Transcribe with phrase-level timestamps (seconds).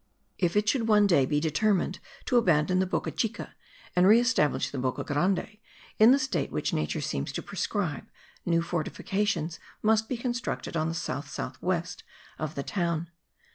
[0.39, 3.53] If it should one day be determined to abandon the Boca Chica,
[3.95, 5.59] and re establish the Boca Grande
[5.99, 8.07] in the state which nature seems to prescribe,
[8.43, 12.03] new fortifications must be constructed on the south south west
[12.39, 13.11] of the town.